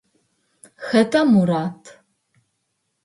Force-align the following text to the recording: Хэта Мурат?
Хэта 0.87 1.21
Мурат? 1.31 1.81